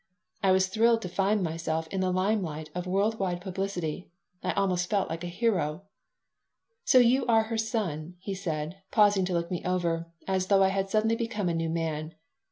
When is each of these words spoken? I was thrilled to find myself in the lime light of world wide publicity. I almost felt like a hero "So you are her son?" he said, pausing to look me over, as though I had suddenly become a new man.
I 0.41 0.51
was 0.51 0.65
thrilled 0.65 1.03
to 1.03 1.07
find 1.09 1.43
myself 1.43 1.87
in 1.89 2.01
the 2.01 2.09
lime 2.09 2.41
light 2.41 2.71
of 2.73 2.87
world 2.87 3.19
wide 3.19 3.39
publicity. 3.39 4.09
I 4.41 4.51
almost 4.53 4.89
felt 4.89 5.11
like 5.11 5.23
a 5.23 5.27
hero 5.27 5.83
"So 6.83 6.97
you 6.97 7.23
are 7.27 7.43
her 7.43 7.57
son?" 7.59 8.15
he 8.17 8.33
said, 8.33 8.77
pausing 8.89 9.25
to 9.25 9.33
look 9.33 9.51
me 9.51 9.63
over, 9.63 10.07
as 10.27 10.47
though 10.47 10.63
I 10.63 10.69
had 10.69 10.89
suddenly 10.89 11.15
become 11.15 11.49
a 11.49 11.53
new 11.53 11.69
man. 11.69 12.15